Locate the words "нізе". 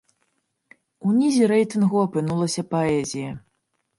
1.17-1.49